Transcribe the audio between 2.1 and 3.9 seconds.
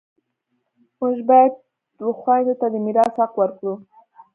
خویندو ته د میراث حق ورکړو